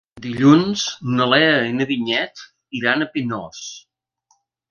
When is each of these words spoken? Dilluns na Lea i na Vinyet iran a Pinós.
Dilluns 0.25 0.85
na 1.17 1.27
Lea 1.33 1.51
i 1.67 1.75
na 1.81 1.87
Vinyet 1.91 2.43
iran 2.79 3.05
a 3.07 3.11
Pinós. 3.17 3.61